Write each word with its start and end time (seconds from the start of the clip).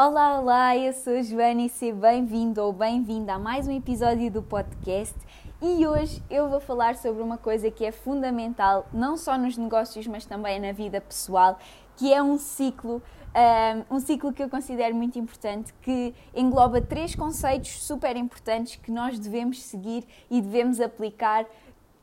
Olá, 0.00 0.38
olá, 0.38 0.76
eu 0.76 0.92
sou 0.92 1.14
a 1.14 1.22
Joana 1.22 1.62
e 1.62 1.68
seja 1.68 1.92
bem-vindo 1.92 2.62
ou 2.62 2.72
bem-vinda 2.72 3.32
a 3.32 3.38
mais 3.38 3.66
um 3.66 3.76
episódio 3.76 4.30
do 4.30 4.40
podcast. 4.40 5.16
E 5.60 5.84
hoje 5.88 6.22
eu 6.30 6.48
vou 6.48 6.60
falar 6.60 6.94
sobre 6.94 7.20
uma 7.20 7.36
coisa 7.36 7.68
que 7.68 7.84
é 7.84 7.90
fundamental, 7.90 8.86
não 8.92 9.16
só 9.16 9.36
nos 9.36 9.56
negócios, 9.56 10.06
mas 10.06 10.24
também 10.24 10.60
na 10.60 10.70
vida 10.70 11.00
pessoal, 11.00 11.58
que 11.96 12.14
é 12.14 12.22
um 12.22 12.38
ciclo, 12.38 13.02
um, 13.90 13.96
um 13.96 13.98
ciclo 13.98 14.32
que 14.32 14.40
eu 14.40 14.48
considero 14.48 14.94
muito 14.94 15.18
importante, 15.18 15.74
que 15.82 16.14
engloba 16.32 16.80
três 16.80 17.16
conceitos 17.16 17.82
super 17.82 18.16
importantes 18.16 18.76
que 18.76 18.92
nós 18.92 19.18
devemos 19.18 19.60
seguir 19.64 20.04
e 20.30 20.40
devemos 20.40 20.80
aplicar 20.80 21.44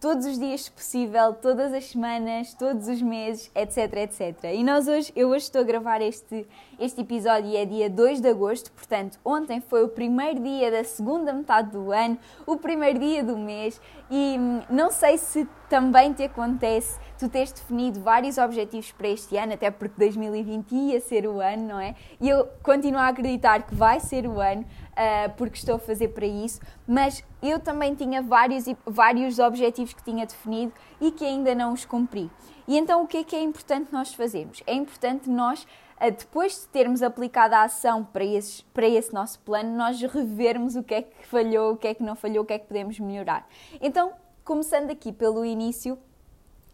todos 0.05 0.27
os 0.27 0.37
dias 0.37 0.69
possível, 0.69 1.33
todas 1.33 1.73
as 1.73 1.85
semanas, 1.85 2.54
todos 2.54 2.87
os 2.87 3.01
meses, 3.01 3.49
etc, 3.55 3.91
etc. 4.04 4.51
E 4.54 4.63
nós 4.63 4.87
hoje, 4.87 5.11
eu 5.15 5.29
hoje 5.29 5.45
estou 5.45 5.61
a 5.61 5.63
gravar 5.63 5.99
este, 5.99 6.45
este 6.79 7.01
episódio 7.01 7.49
e 7.49 7.57
é 7.57 7.65
dia 7.65 7.89
2 7.89 8.21
de 8.21 8.29
agosto, 8.29 8.71
portanto, 8.71 9.18
ontem 9.25 9.60
foi 9.61 9.83
o 9.83 9.87
primeiro 9.87 10.39
dia 10.41 10.69
da 10.69 10.83
segunda 10.83 11.33
metade 11.33 11.71
do 11.71 11.91
ano, 11.91 12.19
o 12.46 12.55
primeiro 12.55 12.99
dia 12.99 13.23
do 13.23 13.36
mês 13.36 13.82
e 14.11 14.37
hum, 14.37 14.61
não 14.69 14.91
sei 14.91 15.18
se 15.18 15.47
também 15.69 16.14
te 16.14 16.24
acontece 16.24 17.00
tu 17.18 17.29
tens 17.29 17.51
definido 17.51 18.00
vários 18.01 18.37
objetivos 18.37 18.92
para 18.92 19.07
este 19.07 19.37
ano, 19.37 19.54
até 19.54 19.71
porque 19.71 19.96
2020 19.97 20.71
ia 20.74 21.00
ser 21.00 21.25
o 21.28 21.39
ano, 21.39 21.68
não 21.68 21.79
é? 21.79 21.96
E 22.19 22.29
eu 22.29 22.47
continuo 22.61 23.00
a 23.00 23.07
acreditar 23.07 23.64
que 23.64 23.74
vai 23.74 24.00
ser 24.00 24.28
o 24.28 24.39
ano, 24.39 24.61
uh, 24.64 25.32
porque 25.38 25.57
estou 25.57 25.75
a 25.75 25.79
fazer 25.79 26.10
para 26.10 26.25
isso, 26.25 26.60
mas 26.88 27.24
eu 27.41 27.60
também 27.60 27.96
tinha 27.96 28.21
vários, 28.21 28.65
vários 28.86 29.39
objetivos 29.39 29.93
que 29.93 30.04
tinha 30.04 30.25
definido 30.25 30.74
e 31.00 31.11
que 31.11 31.25
ainda 31.25 31.55
não 31.55 31.74
os 31.74 31.86
cumpri. 31.86 32.30
E 32.67 32.77
então 32.77 33.03
o 33.03 33.08
que 33.08 33.17
é 33.17 33.23
que 33.23 33.36
é 33.36 33.41
importante 33.41 33.91
nós 33.91 34.13
fazermos? 34.13 34.61
É 34.66 34.73
importante 34.73 35.30
nós 35.30 35.66
ah, 35.97 36.09
depois 36.09 36.61
de 36.61 36.67
termos 36.67 37.02
aplicado 37.02 37.55
a 37.55 37.63
ação 37.63 38.03
para, 38.03 38.25
esses, 38.25 38.61
para 38.73 38.88
esse 38.88 39.13
nosso 39.13 39.39
plano, 39.39 39.77
nós 39.77 40.02
revermos 40.02 40.75
o 40.75 40.83
que 40.83 40.95
é 40.95 41.02
que 41.03 41.25
falhou, 41.25 41.73
o 41.73 41.77
que 41.77 41.88
é 41.88 41.93
que 41.93 42.03
não 42.03 42.16
falhou, 42.16 42.43
o 42.43 42.45
que 42.45 42.53
é 42.53 42.59
que 42.59 42.67
podemos 42.67 42.99
melhorar. 42.99 43.47
Então, 43.80 44.11
começando 44.45 44.91
aqui 44.91 45.11
pelo 45.11 45.43
início, 45.43 45.97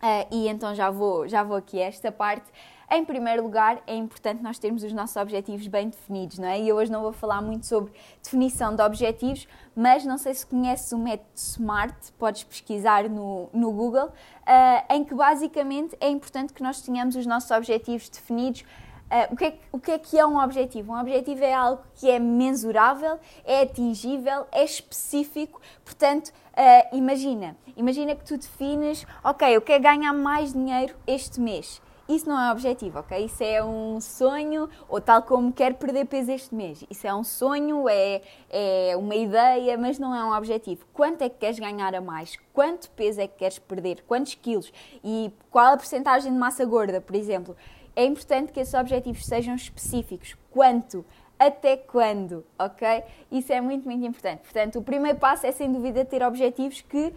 Uh, 0.02 0.25
e 0.31 0.47
então 0.47 0.73
já 0.73 0.89
vou, 0.89 1.27
já 1.27 1.44
vou 1.44 1.55
aqui 1.55 1.80
a 1.80 1.86
esta 1.86 2.11
parte. 2.11 2.50
Em 2.89 3.05
primeiro 3.05 3.44
lugar, 3.44 3.81
é 3.86 3.95
importante 3.95 4.41
nós 4.41 4.58
termos 4.58 4.83
os 4.83 4.91
nossos 4.91 5.16
objetivos 5.16 5.67
bem 5.67 5.89
definidos, 5.89 6.39
não 6.39 6.47
é? 6.47 6.59
E 6.59 6.67
eu 6.67 6.75
hoje 6.75 6.91
não 6.91 7.03
vou 7.03 7.13
falar 7.13 7.39
muito 7.39 7.67
sobre 7.67 7.94
definição 8.22 8.75
de 8.75 8.81
objetivos, 8.81 9.47
mas 9.75 10.03
não 10.03 10.17
sei 10.17 10.33
se 10.33 10.44
conheces 10.44 10.91
o 10.91 10.97
método 10.97 11.30
SMART, 11.36 11.95
podes 12.17 12.44
pesquisar 12.44 13.08
no, 13.08 13.47
no 13.53 13.72
Google, 13.72 14.08
uh, 14.08 14.94
em 14.94 15.03
que 15.03 15.13
basicamente 15.13 15.95
é 16.02 16.09
importante 16.09 16.52
que 16.52 16.63
nós 16.63 16.81
tenhamos 16.81 17.16
os 17.16 17.28
nossos 17.28 17.52
objetivos 17.52 18.09
definidos 18.09 18.66
Uh, 19.12 19.34
o, 19.34 19.36
que 19.36 19.44
é, 19.44 19.54
o, 19.73 19.80
que 19.80 19.92
é, 19.92 20.00
que 20.00 20.17
é 20.17 20.26
um 20.26 20.42
objetivo? 20.42 20.94
Um 20.94 21.00
objetivo 21.00 21.44
é 21.44 21.54
algo 21.54 21.81
que 21.95 22.09
é 22.09 22.17
mensurável, 22.17 23.20
é 23.44 23.64
atingível, 23.64 24.48
é 24.53 24.64
específico. 24.64 25.59
Portanto, 25.84 26.30
uh, 26.30 26.95
imagina, 26.95 27.58
imagina 27.76 28.16
que 28.16 28.23
tu 28.23 28.38
defines, 28.38 29.06
ok, 29.22 29.53
eu 29.53 29.62
quero 29.62 29.84
ganhar 29.84 30.14
mais 30.14 30.53
dinheiro 30.53 30.95
este 31.06 31.42
mês. 31.42 31.81
Isso 32.08 32.28
não 32.28 32.40
é 32.40 32.52
objetivo, 32.52 33.00
ok? 33.00 33.26
Isso 33.26 33.44
é 33.44 33.64
um 33.64 34.02
sonho, 34.02 34.70
ou 34.90 35.00
tal 35.00 35.23
como 35.23 35.52
quero 35.53 35.75
perder 35.75 36.06
peso 36.06 36.31
este 36.31 36.53
mês. 36.53 36.84
Isso 36.90 37.08
é 37.08 37.14
um 37.14 37.23
sonho, 37.23 37.88
é, 37.88 38.22
é 38.50 38.98
uma 38.98 39.16
ideia, 39.16 39.78
mas 39.78 39.98
não 39.98 40.14
é 40.14 40.23
um 40.23 40.36
objetivo. 40.36 40.86
Quanto 40.94 41.22
é 41.22 41.30
que 41.30 41.38
queres 41.38 41.59
ganhar 41.59 41.94
a 41.96 42.02
mais? 42.02 42.38
Quanto 42.53 42.90
peso 42.92 43.22
é 43.22 43.28
que 43.28 43.38
queres 43.38 43.59
perder? 43.59 44.03
Quantos 44.08 44.36
quilos? 44.36 44.73
E 45.03 45.31
qual 45.50 45.73
a 45.73 45.78
porcentagem 45.78 46.34
de 46.34 46.38
massa 46.38 46.66
gorda, 46.66 47.00
por 47.00 47.16
exemplo? 47.16 47.56
É 47.95 48.06
importante 48.06 48.52
que 48.52 48.59
esses 48.59 48.73
objetivos 48.73 49.25
sejam 49.25 49.56
específicos. 49.56 50.36
Quanto? 50.50 51.06
Até 51.38 51.75
quando? 51.75 52.45
Ok? 52.58 53.03
Isso 53.31 53.52
é 53.52 53.59
muito, 53.59 53.86
muito 53.86 54.06
importante. 54.06 54.42
Portanto, 54.42 54.78
o 54.78 54.84
primeiro 54.84 55.17
passo 55.17 55.47
é 55.47 55.52
sem 55.52 55.72
dúvida 55.72 56.06
ter 56.06 56.22
objetivos 56.22 56.81
que, 56.81 57.12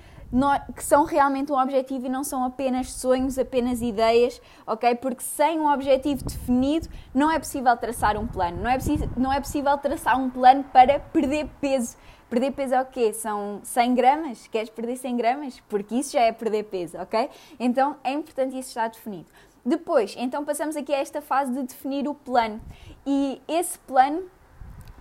que 0.74 0.82
são 0.82 1.04
realmente 1.04 1.52
um 1.52 1.58
objetivo 1.60 2.06
e 2.06 2.08
não 2.08 2.24
são 2.24 2.42
apenas 2.42 2.90
sonhos, 2.92 3.38
apenas 3.38 3.82
ideias, 3.82 4.40
ok? 4.66 4.94
Porque 4.94 5.22
sem 5.22 5.60
um 5.60 5.70
objetivo 5.70 6.24
definido 6.24 6.88
não 7.12 7.30
é 7.30 7.38
possível 7.38 7.76
traçar 7.76 8.16
um 8.16 8.26
plano. 8.26 8.62
Não 8.62 8.70
é, 8.70 8.78
não 9.14 9.32
é 9.32 9.40
possível 9.40 9.76
traçar 9.76 10.18
um 10.18 10.30
plano 10.30 10.64
para 10.72 10.98
perder 10.98 11.46
peso. 11.60 11.94
Perder 12.30 12.52
peso 12.52 12.74
é 12.74 12.80
o 12.80 12.86
quê? 12.86 13.12
São 13.12 13.60
100 13.62 13.94
gramas? 13.94 14.46
Queres 14.46 14.70
perder 14.70 14.96
100 14.96 15.16
gramas? 15.18 15.60
Porque 15.68 15.96
isso 15.96 16.14
já 16.14 16.22
é 16.22 16.32
perder 16.32 16.64
peso, 16.64 16.96
ok? 16.96 17.28
Então 17.60 17.96
é 18.02 18.12
importante 18.12 18.58
isso 18.58 18.70
estar 18.70 18.88
definido. 18.88 19.26
Depois, 19.64 20.14
então 20.18 20.44
passamos 20.44 20.76
aqui 20.76 20.92
a 20.92 20.98
esta 20.98 21.22
fase 21.22 21.52
de 21.52 21.62
definir 21.62 22.06
o 22.06 22.14
plano. 22.14 22.60
E 23.06 23.40
esse 23.48 23.78
plano 23.78 24.24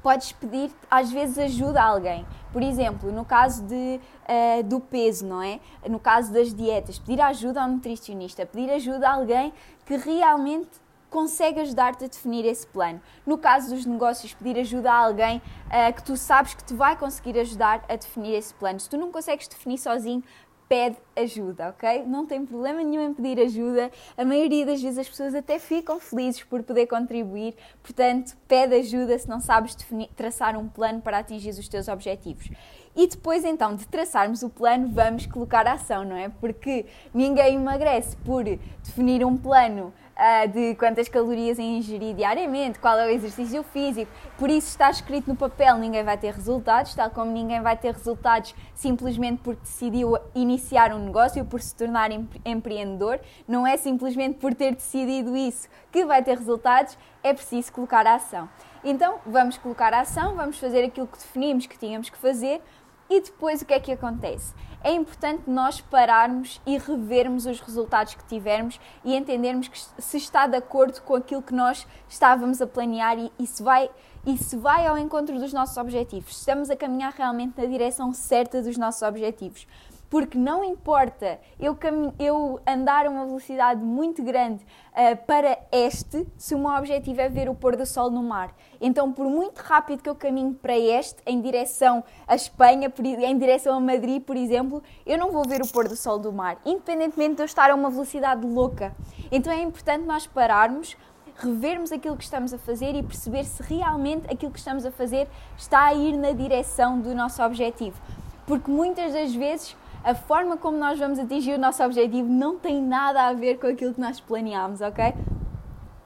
podes 0.01 0.34
pedir 0.34 0.69
às 0.90 1.12
vezes 1.12 1.38
ajuda 1.38 1.81
a 1.81 1.85
alguém. 1.85 2.25
Por 2.51 2.62
exemplo, 2.62 3.12
no 3.12 3.25
caso 3.25 3.63
de, 3.63 4.00
uh, 4.23 4.63
do 4.63 4.79
peso, 4.79 5.25
não 5.25 5.41
é? 5.41 5.59
No 5.90 6.00
caso 6.00 6.31
das 6.31 6.53
dietas, 6.53 7.00
pedir 7.00 7.22
ajuda 7.22 7.62
ao 7.62 7.69
nutricionista, 7.69 8.46
pedir 8.46 8.72
ajuda 8.72 9.09
a 9.09 9.13
alguém 9.13 9.53
que 9.85 9.97
realmente 9.97 10.84
consegue 11.09 11.59
ajudar-te 11.59 12.06
a 12.06 12.07
definir 12.07 12.44
esse 12.46 12.66
plano. 12.66 13.00
No 13.25 13.38
caso 13.38 13.69
dos 13.69 13.85
negócios, 13.85 14.34
pedir 14.34 14.59
ajuda 14.59 14.91
a 14.91 14.96
alguém 14.96 15.38
uh, 15.68 15.94
que 15.94 16.03
tu 16.03 16.18
sabes 16.18 16.53
que 16.53 16.63
te 16.63 16.73
vai 16.73 16.97
conseguir 16.97 17.38
ajudar 17.40 17.84
a 17.88 17.96
definir 17.96 18.34
esse 18.34 18.53
plano. 18.53 18.79
Se 18.79 18.90
tu 18.90 18.97
não 18.97 19.12
consegues 19.12 19.47
definir 19.47 19.78
sozinho, 19.78 20.23
pede 20.68 20.97
ajuda, 21.16 21.69
ok? 21.69 22.03
Não 22.06 22.25
tem 22.25 22.46
problema 22.46 22.84
nenhum 22.84 23.09
em 23.09 23.13
pedir 23.13 23.40
ajuda. 23.40 23.91
A 24.18 24.25
maioria 24.25 24.66
das 24.66 24.81
vezes 24.81 24.97
as 24.97 25.09
pessoas 25.09 25.35
até 25.35 25.59
ficam 25.59 26.00
felizes 26.00 26.44
por 26.44 26.63
poder 26.63 26.88
contribuir. 26.88 27.56
Portanto, 27.81 28.35
pede 28.47 28.75
ajuda 28.75 29.18
se 29.18 29.29
não 29.29 29.40
sabes 29.40 29.75
definir, 29.75 30.09
traçar 30.16 30.57
um 30.57 30.68
plano 30.68 31.02
para 31.02 31.19
atingir 31.19 31.52
os 31.52 31.68
teus 31.68 31.88
objetivos. 31.88 32.50
E 32.96 33.07
depois 33.07 33.44
então 33.44 33.75
de 33.75 33.88
traçarmos 33.88 34.44
o 34.44 34.50
plano, 34.50 34.90
vamos 34.91 35.25
colocar 35.25 35.66
a 35.68 35.73
ação, 35.73 36.03
não 36.03 36.16
é? 36.16 36.29
Porque 36.29 36.85
ninguém 37.13 37.56
emagrece 37.56 38.16
por 38.18 38.44
definir 38.84 39.25
um 39.25 39.35
plano 39.35 39.91
uh, 40.18 40.47
de 40.47 40.75
quantas 40.75 41.07
calorias 41.07 41.59
ingerir 41.59 42.16
diariamente, 42.16 42.79
qual 42.79 42.97
é 42.97 43.06
o 43.06 43.09
exercício 43.09 43.63
físico. 43.63 44.12
Por 44.38 44.50
isso 44.50 44.69
está 44.69 44.90
escrito 44.90 45.28
no 45.28 45.35
papel, 45.35 45.78
ninguém 45.78 46.03
vai 46.03 46.18
ter 46.18 46.34
resultados, 46.34 46.94
tal 46.96 47.09
como 47.09 47.31
ninguém 47.31 47.62
vai 47.62 47.78
ter 47.78 47.94
resultados 47.94 48.56
simplesmente 48.73 49.41
porque 49.44 49.62
decidiu 49.62 50.18
iniciar 50.35 50.94
um 50.94 51.00
negócio 51.00 51.44
por 51.46 51.62
se 51.62 51.75
tornar 51.75 52.09
empreendedor. 52.46 53.19
Não 53.47 53.66
é 53.66 53.78
simplesmente 53.78 54.40
por 54.40 54.53
ter 54.53 54.73
decidido 54.73 55.35
isso 55.35 55.68
que 55.91 56.06
vai 56.06 56.23
ter 56.23 56.38
resultados, 56.38 56.97
é 57.22 57.34
preciso 57.34 57.72
colocar 57.72 58.06
a 58.06 58.16
ação. 58.16 58.50
Então, 58.84 59.19
vamos 59.25 59.57
colocar 59.57 59.94
a 59.94 60.02
ação, 60.02 60.35
vamos 60.35 60.59
fazer 60.59 60.84
aquilo 60.84 61.07
que 61.07 61.18
definimos 61.18 61.66
que 61.66 61.78
tínhamos 61.78 62.09
que 62.09 62.18
fazer 62.18 62.62
e 63.09 63.22
depois 63.22 63.62
o 63.62 63.66
que 63.66 63.74
é 63.74 63.80
que 63.80 63.91
acontece? 63.91 64.53
é 64.84 64.91
importante 64.91 65.50
nós 65.50 65.80
pararmos 65.80 66.62
e 66.66 66.78
revermos 66.78 67.46
os 67.46 67.62
resultados 67.62 68.16
que 68.16 68.25
tivermos 68.25 68.80
e 69.03 69.16
entendermos 69.16 69.69
que 69.69 69.80
se 70.02 70.18
está 70.18 70.46
de 70.46 70.58
acordo 70.58 71.02
com 71.02 71.16
aquilo 71.16 71.41
que 71.41 71.53
nós 71.53 71.88
estávamos 72.09 72.62
a 72.62 72.68
planear 72.68 73.18
e, 73.18 73.31
e 73.40 73.47
se 73.47 73.64
vai 73.64 73.90
e 74.25 74.38
se 74.38 74.56
vai 74.56 74.88
ao 74.88 74.97
encontro 74.97 75.38
dos 75.38 75.52
nossos 75.52 75.75
objetivos. 75.75 76.38
Estamos 76.38 76.69
a 76.69 76.78
caminhar 76.78 77.12
realmente 77.12 77.59
na 77.59 77.66
direção 77.66 78.14
certa 78.14 78.62
dos 78.62 78.78
nossos 78.78 79.02
objetivos 79.02 79.68
porque 80.13 80.38
não 80.38 80.63
importa 80.63 81.40
eu, 81.59 81.75
eu 82.19 82.59
andar 82.68 83.07
a 83.07 83.09
uma 83.09 83.25
velocidade 83.25 83.84
muito 83.84 84.22
grande 84.22 84.63
uh, 84.91 85.18
para 85.25 85.57
este, 85.72 86.28
se 86.38 86.53
o 86.53 86.59
meu 86.59 86.69
objetivo 86.69 87.19
é 87.19 87.28
ver 87.28 87.50
o 87.50 87.56
pôr 87.56 87.75
do 87.75 87.84
sol 87.84 88.12
no 88.12 88.22
mar. 88.22 88.56
Então, 88.79 89.12
por 89.12 89.25
muito 89.25 89.57
rápido 89.57 90.03
que 90.03 90.09
eu 90.09 90.13
caminho 90.13 90.53
para 90.53 90.78
este, 90.78 91.19
em 91.25 91.41
direção 91.41 92.03
à 92.28 92.35
Espanha, 92.35 92.94
em 93.28 93.38
direção 93.40 93.75
a 93.75 93.79
Madrid, 93.79 94.22
por 94.22 94.38
exemplo, 94.38 94.84
eu 95.03 95.18
não 95.18 95.31
vou 95.31 95.47
ver 95.47 95.63
o 95.63 95.68
pôr 95.68 95.88
do 95.88 95.96
sol 95.96 96.19
do 96.19 96.31
mar, 96.31 96.59
independentemente 96.63 97.38
de 97.38 97.41
eu 97.41 97.46
estar 97.47 97.72
a 97.72 97.73
uma 97.73 97.90
velocidade 97.90 98.46
louca. 98.46 98.96
Então, 99.31 99.52
é 99.52 99.63
importante 99.63 100.06
nós 100.06 100.28
pararmos, 100.28 100.96
revermos 101.38 101.91
aquilo 101.91 102.16
que 102.16 102.23
estamos 102.23 102.53
a 102.53 102.59
fazer 102.59 102.94
e 102.94 103.02
perceber 103.02 103.46
se 103.46 103.63
realmente 103.63 104.32
aquilo 104.32 104.52
que 104.52 104.59
estamos 104.59 104.85
a 104.85 104.91
fazer 104.91 105.28
está 105.58 105.85
a 105.85 105.93
ir 105.96 106.16
na 106.16 106.34
direção 106.34 107.02
do 107.02 107.16
nosso 107.16 107.41
objetivo. 107.41 107.99
Porque 108.46 108.70
muitas 108.70 109.14
das 109.14 109.34
vezes 109.34 109.76
a 110.03 110.14
forma 110.14 110.58
como 110.58 110.78
nós 110.78 111.00
vamos 111.00 111.17
atingir 111.17 111.53
o 111.53 111.58
nosso 111.58 111.82
objetivo 111.84 112.28
não 112.28 112.59
tem 112.59 112.82
nada 112.82 113.28
a 113.28 113.34
ver 113.34 113.58
com 113.58 113.67
aquilo 113.67 113.94
que 113.94 114.02
nós 114.02 114.20
planeámos, 114.20 114.82
ok? 114.82 115.14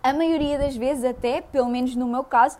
A 0.03 0.13
maioria 0.13 0.57
das 0.57 0.75
vezes, 0.75 1.03
até, 1.03 1.41
pelo 1.41 1.67
menos 1.67 1.95
no 1.95 2.07
meu 2.07 2.23
caso, 2.23 2.57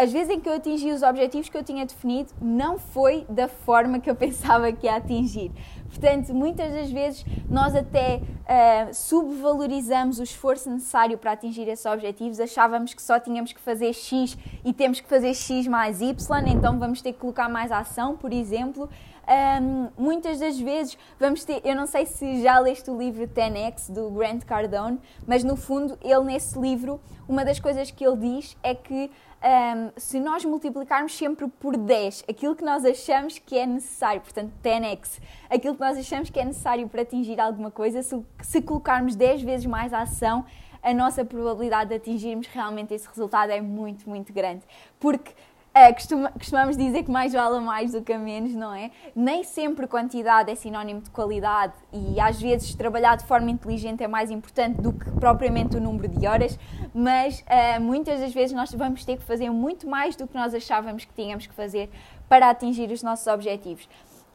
as 0.00 0.10
vezes 0.12 0.30
em 0.30 0.40
que 0.40 0.48
eu 0.48 0.54
atingi 0.54 0.90
os 0.92 1.02
objetivos 1.02 1.48
que 1.48 1.56
eu 1.58 1.62
tinha 1.62 1.84
definido, 1.84 2.32
não 2.40 2.78
foi 2.78 3.26
da 3.28 3.48
forma 3.48 4.00
que 4.00 4.08
eu 4.08 4.14
pensava 4.16 4.70
que 4.72 4.86
ia 4.86 4.96
atingir. 4.96 5.50
Portanto, 5.88 6.32
muitas 6.32 6.72
das 6.72 6.90
vezes 6.90 7.24
nós 7.48 7.74
até 7.74 8.16
uh, 8.22 8.94
subvalorizamos 8.94 10.18
o 10.18 10.22
esforço 10.22 10.70
necessário 10.70 11.18
para 11.18 11.32
atingir 11.32 11.68
esses 11.68 11.84
objetivos, 11.84 12.38
achávamos 12.38 12.94
que 12.94 13.02
só 13.02 13.18
tínhamos 13.18 13.52
que 13.52 13.60
fazer 13.60 13.92
X 13.92 14.38
e 14.64 14.72
temos 14.72 15.00
que 15.00 15.08
fazer 15.08 15.34
X 15.34 15.66
mais 15.66 16.00
Y, 16.00 16.46
então 16.46 16.78
vamos 16.78 17.02
ter 17.02 17.12
que 17.12 17.18
colocar 17.18 17.48
mais 17.48 17.72
ação, 17.72 18.16
por 18.16 18.32
exemplo, 18.32 18.88
Um, 19.30 19.90
muitas 19.96 20.40
das 20.40 20.58
vezes 20.58 20.98
vamos 21.16 21.44
ter, 21.44 21.60
eu 21.64 21.76
não 21.76 21.86
sei 21.86 22.04
se 22.04 22.42
já 22.42 22.58
leste 22.58 22.90
o 22.90 22.98
livro 22.98 23.28
10X 23.28 23.92
do 23.92 24.10
Grant 24.10 24.44
Cardone, 24.44 24.98
mas 25.24 25.44
no 25.44 25.54
fundo 25.54 25.96
ele 26.02 26.24
nesse 26.24 26.58
livro, 26.58 27.00
uma 27.28 27.44
das 27.44 27.60
coisas 27.60 27.92
que 27.92 28.04
ele 28.04 28.16
diz 28.16 28.56
é 28.60 28.74
que 28.74 29.08
um, 29.40 29.92
se 29.96 30.18
nós 30.18 30.44
multiplicarmos 30.44 31.16
sempre 31.16 31.46
por 31.46 31.76
10 31.76 32.24
aquilo 32.28 32.56
que 32.56 32.64
nós 32.64 32.84
achamos 32.84 33.38
que 33.38 33.56
é 33.56 33.66
necessário, 33.66 34.20
portanto 34.20 34.52
10x, 34.64 35.20
aquilo 35.48 35.74
que 35.76 35.80
nós 35.80 35.96
achamos 35.96 36.28
que 36.28 36.40
é 36.40 36.44
necessário 36.44 36.88
para 36.88 37.02
atingir 37.02 37.38
alguma 37.38 37.70
coisa, 37.70 38.02
se, 38.02 38.20
se 38.42 38.60
colocarmos 38.60 39.14
10 39.14 39.42
vezes 39.42 39.64
mais 39.64 39.92
a 39.92 40.02
ação, 40.02 40.44
a 40.82 40.92
nossa 40.92 41.24
probabilidade 41.24 41.90
de 41.90 41.96
atingirmos 41.96 42.46
realmente 42.48 42.94
esse 42.94 43.06
resultado 43.06 43.50
é 43.50 43.60
muito, 43.60 44.08
muito 44.08 44.32
grande. 44.32 44.62
Porque 44.98 45.32
é, 45.72 45.92
costuma, 45.92 46.30
costumamos 46.32 46.76
dizer 46.76 47.04
que 47.04 47.10
mais 47.10 47.32
vale 47.32 47.58
a 47.58 47.60
mais 47.60 47.92
do 47.92 48.02
que 48.02 48.12
a 48.12 48.18
menos, 48.18 48.54
não 48.54 48.74
é? 48.74 48.90
Nem 49.14 49.44
sempre 49.44 49.86
quantidade 49.86 50.50
é 50.50 50.54
sinónimo 50.54 51.00
de 51.00 51.10
qualidade 51.10 51.74
e 51.92 52.18
às 52.18 52.40
vezes 52.40 52.74
trabalhar 52.74 53.16
de 53.16 53.24
forma 53.24 53.50
inteligente 53.50 54.02
é 54.02 54.08
mais 54.08 54.30
importante 54.30 54.80
do 54.80 54.92
que 54.92 55.10
propriamente 55.12 55.76
o 55.76 55.80
número 55.80 56.08
de 56.08 56.26
horas, 56.26 56.58
mas 56.92 57.40
uh, 57.40 57.80
muitas 57.80 58.18
das 58.18 58.32
vezes 58.32 58.52
nós 58.54 58.72
vamos 58.72 59.04
ter 59.04 59.16
que 59.16 59.22
fazer 59.22 59.48
muito 59.50 59.88
mais 59.88 60.16
do 60.16 60.26
que 60.26 60.34
nós 60.34 60.52
achávamos 60.54 61.04
que 61.04 61.12
tínhamos 61.14 61.46
que 61.46 61.54
fazer 61.54 61.88
para 62.28 62.50
atingir 62.50 62.90
os 62.90 63.02
nossos 63.02 63.26
objetivos. 63.28 63.88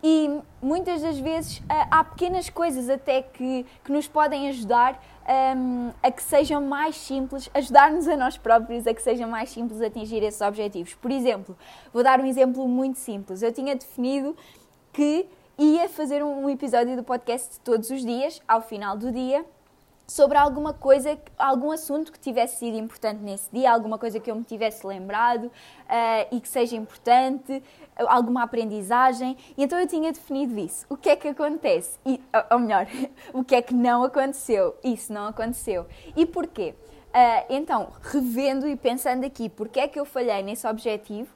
E 0.07 0.39
muitas 0.61 1.01
das 1.01 1.17
vezes 1.17 1.57
uh, 1.61 1.63
há 1.89 2.03
pequenas 2.03 2.47
coisas 2.47 2.91
até 2.91 3.23
que, 3.23 3.65
que 3.83 3.91
nos 3.91 4.07
podem 4.07 4.47
ajudar 4.49 5.03
um, 5.57 5.91
a 6.03 6.11
que 6.11 6.21
sejam 6.21 6.61
mais 6.61 6.95
simples, 6.95 7.49
ajudar-nos 7.51 8.07
a 8.07 8.15
nós 8.15 8.37
próprios 8.37 8.85
a 8.85 8.93
que 8.93 9.01
seja 9.01 9.25
mais 9.25 9.49
simples 9.49 9.81
atingir 9.81 10.21
esses 10.21 10.41
objetivos. 10.41 10.93
Por 10.93 11.09
exemplo, 11.09 11.57
vou 11.91 12.03
dar 12.03 12.19
um 12.19 12.25
exemplo 12.27 12.67
muito 12.67 12.99
simples. 12.99 13.41
Eu 13.41 13.51
tinha 13.51 13.75
definido 13.75 14.37
que 14.93 15.25
ia 15.57 15.89
fazer 15.89 16.23
um 16.23 16.47
episódio 16.51 16.95
do 16.95 17.03
podcast 17.03 17.59
todos 17.61 17.89
os 17.89 18.05
dias, 18.05 18.39
ao 18.47 18.61
final 18.61 18.95
do 18.95 19.11
dia, 19.11 19.43
sobre 20.07 20.37
alguma 20.37 20.73
coisa, 20.73 21.17
algum 21.37 21.71
assunto 21.71 22.11
que 22.11 22.19
tivesse 22.19 22.59
sido 22.59 22.77
importante 22.77 23.21
nesse 23.21 23.49
dia, 23.51 23.71
alguma 23.71 23.97
coisa 23.97 24.19
que 24.19 24.29
eu 24.29 24.35
me 24.35 24.43
tivesse 24.43 24.85
lembrado 24.85 25.45
uh, 25.45 25.51
e 26.31 26.39
que 26.39 26.47
seja 26.47 26.75
importante, 26.75 27.63
alguma 27.97 28.43
aprendizagem. 28.43 29.37
E 29.57 29.63
então 29.63 29.79
eu 29.79 29.87
tinha 29.87 30.11
definido 30.11 30.59
isso. 30.59 30.85
O 30.89 30.95
que 30.95 31.09
é 31.09 31.15
que 31.15 31.27
acontece? 31.27 31.97
E, 32.05 32.21
ou 32.51 32.59
melhor, 32.59 32.87
o 33.33 33.43
que 33.43 33.55
é 33.55 33.61
que 33.61 33.73
não 33.73 34.03
aconteceu? 34.03 34.75
Isso 34.83 35.11
não 35.11 35.27
aconteceu. 35.27 35.87
E 36.15 36.25
porquê? 36.25 36.75
Uh, 37.09 37.45
então, 37.49 37.91
revendo 38.01 38.67
e 38.67 38.75
pensando 38.75 39.25
aqui, 39.25 39.49
porque 39.49 39.79
é 39.79 39.87
que 39.87 39.99
eu 39.99 40.05
falhei 40.05 40.43
nesse 40.43 40.67
objetivo, 40.67 41.33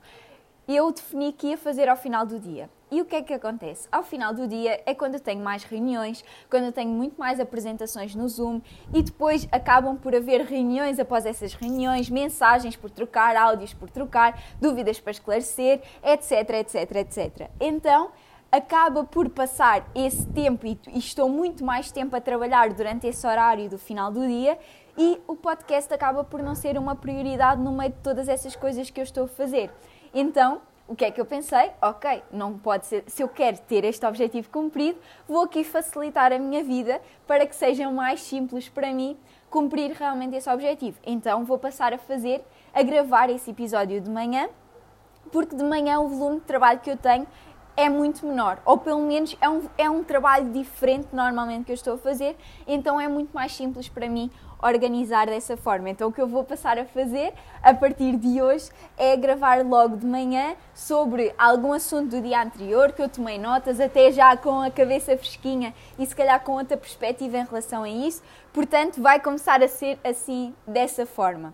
eu 0.68 0.92
defini 0.92 1.32
que 1.32 1.48
ia 1.48 1.58
fazer 1.58 1.90
ao 1.90 1.96
final 1.98 2.26
do 2.26 2.38
dia. 2.38 2.70
E 2.92 3.02
o 3.02 3.06
que 3.06 3.16
é 3.16 3.22
que 3.22 3.34
acontece? 3.34 3.88
Ao 3.92 4.02
final 4.02 4.34
do 4.34 4.48
dia 4.48 4.82
é 4.86 4.96
quando 4.96 5.14
eu 5.14 5.20
tenho 5.20 5.44
mais 5.44 5.64
reuniões, 5.64 6.24
quando 6.50 6.66
eu 6.66 6.72
tenho 6.72 6.90
muito 6.90 7.20
mais 7.20 7.40
apresentações 7.40 8.16
no 8.16 8.28
Zoom 8.28 8.62
e 8.94 9.04
depois 9.04 9.48
acabam 9.52 9.96
por 9.96 10.16
haver 10.16 10.42
reuniões 10.42 11.00
após 11.00 11.26
essas 11.26 11.54
reuniões, 11.54 12.10
mensagens 12.10 12.76
por 12.76 12.90
trocar, 12.90 13.36
áudios 13.36 13.74
por 13.74 13.90
trocar, 13.90 14.42
dúvidas 14.60 15.00
para 15.00 15.12
esclarecer, 15.12 15.82
etc, 16.04 16.50
etc, 16.50 16.96
etc. 16.96 17.50
Então, 17.60 18.12
acaba 18.52 19.04
por 19.04 19.30
passar 19.30 19.88
esse 19.94 20.26
tempo 20.28 20.66
e, 20.66 20.80
estou 20.96 21.30
muito 21.30 21.64
mais 21.64 21.92
tempo 21.92 22.16
a 22.16 22.22
trabalhar 22.22 22.74
durante 22.74 23.06
esse 23.06 23.26
horário 23.26 23.70
do 23.70 23.78
final 23.78 24.12
do 24.12 24.26
dia 24.28 24.58
e 24.98 25.22
o 25.28 25.36
podcast 25.36 25.94
acaba 25.94 26.24
por 26.24 26.42
não 26.42 26.56
ser 26.56 26.78
uma 26.78 26.96
prioridade 26.96 27.62
no 27.62 27.72
meio 27.72 27.92
de 27.92 28.00
todas 28.00 28.28
essas 28.28 28.56
coisas 28.56 28.90
que 28.90 29.00
eu 29.00 29.04
estou 29.04 29.26
a 29.26 29.28
fazer. 29.28 29.72
Então, 30.14 30.62
o 30.90 30.96
que 30.96 31.06
é 31.06 31.12
que 31.12 31.22
eu 31.22 31.26
pensei? 31.26 31.72
Ok, 31.80 32.24
não 32.32 32.58
pode 32.58 32.88
ser. 32.88 33.04
Se 33.06 33.22
eu 33.22 33.30
quero 33.30 33.60
ter 33.60 33.86
este 33.86 34.04
objetivo 34.08 34.50
cumprido, 34.50 34.98
vou 35.28 35.44
aqui 35.44 35.64
facilitar 35.64 36.34
a 36.34 36.40
minha 36.40 36.64
vida 36.64 37.00
para 37.28 37.46
que 37.46 37.56
seja 37.56 37.90
mais 37.92 38.22
simples 38.22 38.68
para 38.68 38.92
mim 38.92 39.16
cumprir 39.52 39.92
realmente 39.92 40.36
esse 40.36 40.50
objetivo. 40.50 40.98
Então 41.06 41.46
vou 41.46 41.60
passar 41.60 41.94
a 41.94 42.00
fazer, 42.00 42.44
a 42.74 42.82
gravar 42.82 43.30
esse 43.30 43.52
episódio 43.52 44.02
de 44.02 44.10
manhã, 44.10 44.50
porque 45.32 45.56
de 45.56 45.64
manhã 45.64 46.00
o 46.00 46.10
volume 46.10 46.40
de 46.40 46.46
trabalho 46.48 46.80
que 46.80 46.90
eu 46.90 46.98
tenho 46.98 47.28
é 47.80 47.88
muito 47.88 48.26
menor, 48.26 48.60
ou 48.66 48.78
pelo 48.78 49.00
menos 49.00 49.38
é 49.40 49.48
um, 49.48 49.62
é 49.78 49.90
um 49.90 50.04
trabalho 50.04 50.50
diferente 50.52 51.08
normalmente 51.14 51.64
que 51.64 51.72
eu 51.72 51.76
estou 51.76 51.94
a 51.94 51.98
fazer, 51.98 52.36
então 52.68 53.00
é 53.00 53.08
muito 53.08 53.32
mais 53.34 53.56
simples 53.56 53.88
para 53.88 54.10
mim 54.10 54.30
organizar 54.62 55.28
dessa 55.28 55.56
forma. 55.56 55.90
Então, 55.90 56.10
o 56.10 56.12
que 56.12 56.22
eu 56.22 56.28
vou 56.28 56.44
passar 56.44 56.78
a 56.78 56.84
fazer 56.84 57.34
a 57.64 57.74
partir 57.74 58.18
de 58.18 58.42
hoje 58.42 58.70
é 58.98 59.16
gravar 59.16 59.66
logo 59.66 59.96
de 59.96 60.06
manhã 60.06 60.58
sobre 60.74 61.34
algum 61.38 61.72
assunto 61.72 62.10
do 62.10 62.22
dia 62.22 62.44
anterior 62.44 62.92
que 62.92 63.02
eu 63.02 63.08
tomei 63.08 63.38
notas, 63.38 63.80
até 63.80 64.12
já 64.12 64.36
com 64.36 64.60
a 64.60 64.70
cabeça 64.70 65.16
fresquinha 65.16 65.74
e 65.98 66.06
se 66.06 66.14
calhar 66.14 66.44
com 66.44 66.52
outra 66.52 66.76
perspectiva 66.76 67.38
em 67.38 67.46
relação 67.46 67.84
a 67.84 67.90
isso. 67.90 68.22
Portanto, 68.52 69.02
vai 69.02 69.22
começar 69.22 69.64
a 69.64 69.70
ser 69.70 69.98
assim, 70.04 70.54
dessa 70.68 71.06
forma. 71.06 71.54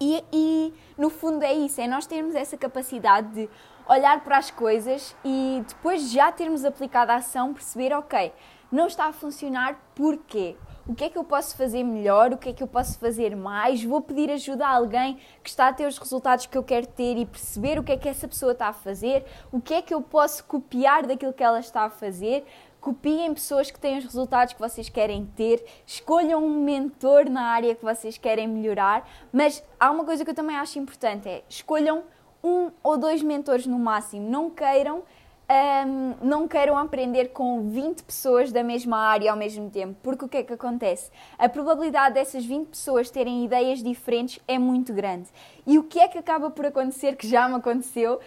E, 0.00 0.24
e 0.32 0.74
no 0.96 1.10
fundo 1.10 1.44
é 1.44 1.52
isso, 1.52 1.80
é 1.80 1.86
nós 1.86 2.06
termos 2.06 2.34
essa 2.34 2.56
capacidade 2.56 3.28
de 3.34 3.50
olhar 3.86 4.24
para 4.24 4.38
as 4.38 4.50
coisas 4.50 5.14
e 5.24 5.62
depois 5.68 6.08
de 6.08 6.14
já 6.14 6.32
termos 6.32 6.64
aplicado 6.64 7.12
a 7.12 7.16
ação, 7.16 7.52
perceber, 7.52 7.92
ok, 7.92 8.32
não 8.72 8.86
está 8.86 9.06
a 9.06 9.12
funcionar, 9.12 9.78
porquê? 9.94 10.56
o 10.90 10.94
que 10.94 11.04
é 11.04 11.08
que 11.08 11.16
eu 11.16 11.22
posso 11.22 11.56
fazer 11.56 11.84
melhor, 11.84 12.32
o 12.32 12.36
que 12.36 12.48
é 12.48 12.52
que 12.52 12.62
eu 12.64 12.66
posso 12.66 12.98
fazer 12.98 13.36
mais, 13.36 13.84
vou 13.84 14.00
pedir 14.00 14.28
ajuda 14.28 14.66
a 14.66 14.74
alguém 14.74 15.18
que 15.40 15.48
está 15.48 15.68
a 15.68 15.72
ter 15.72 15.86
os 15.86 15.96
resultados 15.96 16.46
que 16.46 16.58
eu 16.58 16.64
quero 16.64 16.84
ter 16.84 17.16
e 17.16 17.24
perceber 17.24 17.78
o 17.78 17.84
que 17.84 17.92
é 17.92 17.96
que 17.96 18.08
essa 18.08 18.26
pessoa 18.26 18.50
está 18.50 18.66
a 18.66 18.72
fazer, 18.72 19.24
o 19.52 19.60
que 19.60 19.72
é 19.72 19.82
que 19.82 19.94
eu 19.94 20.02
posso 20.02 20.44
copiar 20.44 21.06
daquilo 21.06 21.32
que 21.32 21.44
ela 21.44 21.60
está 21.60 21.82
a 21.82 21.90
fazer. 21.90 22.44
Copiem 22.80 23.34
pessoas 23.34 23.70
que 23.70 23.78
têm 23.78 23.98
os 23.98 24.04
resultados 24.04 24.54
que 24.54 24.60
vocês 24.60 24.88
querem 24.88 25.26
ter, 25.36 25.64
escolham 25.86 26.44
um 26.44 26.62
mentor 26.62 27.28
na 27.28 27.42
área 27.42 27.74
que 27.74 27.84
vocês 27.84 28.16
querem 28.16 28.48
melhorar, 28.48 29.08
mas 29.32 29.62
há 29.78 29.90
uma 29.90 30.04
coisa 30.04 30.24
que 30.24 30.30
eu 30.30 30.34
também 30.34 30.56
acho 30.56 30.78
importante, 30.78 31.28
é 31.28 31.42
escolham 31.48 32.04
um 32.42 32.70
ou 32.82 32.96
dois 32.96 33.22
mentores 33.22 33.66
no 33.66 33.78
máximo, 33.78 34.28
não 34.28 34.48
queiram 34.48 35.02
um, 35.50 36.14
não 36.24 36.46
queiram 36.46 36.78
aprender 36.78 37.30
com 37.30 37.68
20 37.68 38.04
pessoas 38.04 38.52
da 38.52 38.62
mesma 38.62 38.96
área 38.96 39.32
ao 39.32 39.36
mesmo 39.36 39.68
tempo, 39.68 39.96
porque 40.02 40.24
o 40.24 40.28
que 40.28 40.36
é 40.36 40.42
que 40.44 40.52
acontece? 40.52 41.10
A 41.36 41.48
probabilidade 41.48 42.14
dessas 42.14 42.44
20 42.44 42.68
pessoas 42.68 43.10
terem 43.10 43.44
ideias 43.44 43.82
diferentes 43.82 44.40
é 44.46 44.58
muito 44.58 44.92
grande. 44.92 45.28
E 45.66 45.76
o 45.76 45.82
que 45.82 45.98
é 45.98 46.06
que 46.06 46.18
acaba 46.18 46.50
por 46.50 46.66
acontecer, 46.66 47.16
que 47.16 47.26
já 47.26 47.48
me 47.48 47.56
aconteceu, 47.56 48.20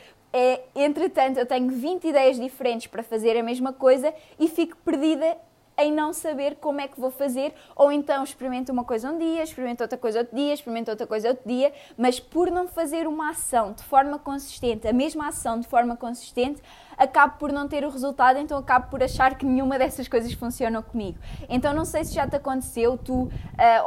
entretanto, 0.75 1.39
eu 1.39 1.45
tenho 1.45 1.69
20 1.69 2.07
ideias 2.07 2.39
diferentes 2.39 2.87
para 2.87 3.03
fazer 3.03 3.37
a 3.37 3.43
mesma 3.43 3.71
coisa 3.71 4.13
e 4.39 4.47
fico 4.47 4.75
perdida 4.77 5.37
em 5.77 5.91
não 5.91 6.13
saber 6.13 6.55
como 6.55 6.81
é 6.81 6.87
que 6.87 6.99
vou 6.99 7.11
fazer, 7.11 7.53
ou 7.75 7.91
então 7.91 8.23
experimento 8.23 8.71
uma 8.71 8.83
coisa 8.83 9.09
um 9.09 9.17
dia, 9.17 9.43
experimento 9.43 9.83
outra 9.83 9.97
coisa 9.97 10.19
outro 10.19 10.35
dia, 10.35 10.53
experimento 10.53 10.91
outra 10.91 11.07
coisa 11.07 11.29
outro 11.29 11.47
dia, 11.47 11.73
mas 11.97 12.19
por 12.19 12.51
não 12.51 12.67
fazer 12.67 13.07
uma 13.07 13.31
ação 13.31 13.73
de 13.73 13.83
forma 13.83 14.19
consistente, 14.19 14.87
a 14.87 14.93
mesma 14.93 15.27
ação 15.27 15.59
de 15.59 15.67
forma 15.67 15.95
consistente, 15.95 16.61
acabo 16.97 17.37
por 17.37 17.51
não 17.51 17.67
ter 17.67 17.83
o 17.83 17.89
resultado, 17.89 18.37
então 18.37 18.57
acabo 18.57 18.87
por 18.89 19.01
achar 19.01 19.35
que 19.35 19.45
nenhuma 19.45 19.79
dessas 19.79 20.07
coisas 20.07 20.31
funciona 20.33 20.81
comigo. 20.81 21.17
Então 21.49 21.73
não 21.73 21.85
sei 21.85 22.03
se 22.03 22.13
já 22.13 22.27
te 22.27 22.35
aconteceu 22.35 22.97
tu 22.97 23.23
uh, 23.23 23.29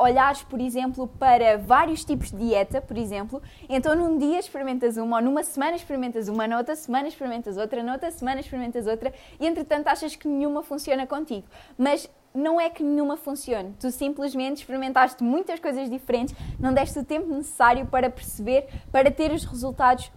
olhares, 0.01 0.43
por 0.43 0.61
exemplo, 0.61 1.07
para 1.07 1.57
vários 1.57 2.05
tipos 2.05 2.31
de 2.31 2.37
dieta, 2.37 2.81
por 2.81 2.97
exemplo, 2.97 3.41
então 3.69 3.95
num 3.95 4.19
dia 4.19 4.39
experimentas 4.39 4.97
uma, 4.97 5.19
ou 5.19 5.23
numa 5.23 5.43
semana 5.45 5.77
experimentas 5.77 6.29
uma, 6.29 6.47
na 6.49 6.59
outra 6.59 6.75
semana 6.75 7.09
experimentas 7.09 7.57
outra, 7.57 7.83
na 7.83 7.93
outra 7.93 8.11
semana 8.11 8.41
experimentas 8.41 8.87
outra, 8.87 9.13
e 9.39 9.47
entretanto 9.47 9.87
achas 9.87 10.17
que 10.17 10.27
nenhuma 10.27 10.63
funciona 10.63 11.07
contigo 11.07 11.47
mas 11.77 12.09
não 12.37 12.61
é 12.61 12.69
que 12.69 12.83
nenhuma 12.83 13.17
funcione. 13.17 13.75
Tu 13.81 13.91
simplesmente 13.91 14.59
experimentaste 14.59 15.25
muitas 15.25 15.59
coisas 15.59 15.89
diferentes, 15.89 16.35
não 16.61 16.73
deste 16.73 16.99
o 16.99 17.05
tempo 17.05 17.27
necessário 17.35 17.87
para 17.87 18.11
perceber, 18.11 18.69
para 18.93 19.11
ter 19.11 19.33
os 19.33 19.45
resultados, 19.45 20.13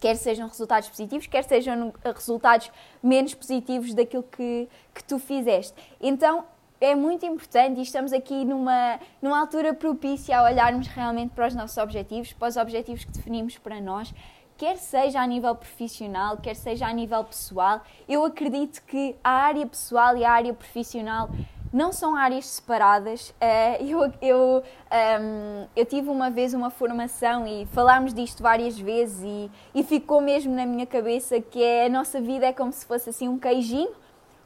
quer 0.00 0.16
sejam 0.16 0.48
resultados 0.48 0.88
positivos, 0.88 1.26
quer 1.26 1.44
sejam 1.44 1.92
resultados 2.02 2.70
menos 3.02 3.34
positivos 3.34 3.92
daquilo 3.94 4.22
que, 4.22 4.68
que 4.94 5.04
tu 5.04 5.18
fizeste. 5.18 5.74
Então 6.00 6.44
é 6.80 6.94
muito 6.94 7.24
importante 7.24 7.78
e 7.78 7.82
estamos 7.82 8.12
aqui 8.12 8.44
numa, 8.44 8.98
numa 9.22 9.40
altura 9.40 9.72
propícia 9.72 10.38
a 10.38 10.44
olharmos 10.44 10.86
realmente 10.86 11.30
para 11.30 11.46
os 11.46 11.54
nossos 11.54 11.76
objetivos, 11.76 12.32
para 12.32 12.48
os 12.48 12.56
objetivos 12.56 13.04
que 13.04 13.12
definimos 13.12 13.56
para 13.58 13.80
nós 13.80 14.12
quer 14.56 14.76
seja 14.76 15.20
a 15.20 15.26
nível 15.26 15.54
profissional, 15.54 16.36
quer 16.38 16.54
seja 16.54 16.86
a 16.86 16.92
nível 16.92 17.22
pessoal, 17.24 17.80
eu 18.08 18.24
acredito 18.24 18.82
que 18.82 19.16
a 19.22 19.30
área 19.30 19.66
pessoal 19.66 20.16
e 20.16 20.24
a 20.24 20.30
área 20.30 20.54
profissional 20.54 21.28
não 21.72 21.92
são 21.92 22.14
áreas 22.14 22.46
separadas. 22.46 23.34
Eh, 23.40 23.82
eu, 23.82 24.12
eu, 24.22 24.62
ehm, 24.92 25.66
eu 25.74 25.84
tive 25.84 26.08
uma 26.08 26.30
vez 26.30 26.54
uma 26.54 26.70
formação 26.70 27.44
e 27.48 27.66
falámos 27.66 28.14
disto 28.14 28.44
várias 28.44 28.78
vezes 28.78 29.20
e, 29.24 29.50
e 29.74 29.82
ficou 29.82 30.20
mesmo 30.20 30.54
na 30.54 30.64
minha 30.64 30.86
cabeça 30.86 31.40
que 31.40 31.60
é, 31.60 31.86
a 31.86 31.88
nossa 31.88 32.20
vida 32.20 32.46
é 32.46 32.52
como 32.52 32.72
se 32.72 32.86
fosse 32.86 33.10
assim 33.10 33.28
um 33.28 33.38
queijinho 33.40 33.90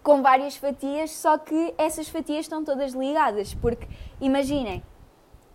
com 0.03 0.23
várias 0.23 0.57
fatias, 0.57 1.11
só 1.11 1.37
que 1.37 1.75
essas 1.77 2.09
fatias 2.09 2.47
estão 2.47 2.65
todas 2.65 2.95
ligadas, 2.95 3.53
porque 3.53 3.87
imaginem, 4.23 4.83